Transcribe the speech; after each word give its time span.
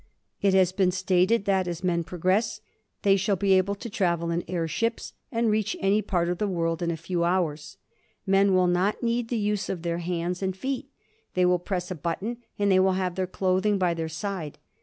It 0.41 0.55
has 0.55 0.71
been 0.71 0.89
stated 0.89 1.45
that, 1.45 1.67
as 1.67 1.83
men 1.83 2.03
progress, 2.03 2.59
they 3.03 3.15
shall 3.17 3.35
be 3.35 3.53
able 3.53 3.75
to 3.75 3.87
travel 3.87 4.31
in 4.31 4.43
airships 4.47 5.13
and 5.31 5.47
reach 5.51 5.77
any 5.79 6.01
part 6.01 6.27
of 6.27 6.39
the 6.39 6.47
world 6.47 6.81
in 6.81 6.89
a 6.89 6.97
few 6.97 7.23
hours. 7.23 7.77
Men 8.25 8.55
will 8.55 8.65
not 8.65 9.03
need 9.03 9.27
the 9.29 9.37
use 9.37 9.69
of 9.69 9.83
their 9.83 9.99
hands 9.99 10.41
and 10.41 10.57
feet. 10.57 10.89
They 11.35 11.45
will 11.45 11.59
press 11.59 11.91
a 11.91 11.95
button, 11.95 12.37
and 12.57 12.71
they 12.71 12.79
will 12.79 12.93
have 12.93 13.13
their 13.13 13.27
clothing 13.27 13.77
by 13.77 13.93
their 13.93 14.09
side. 14.09 14.57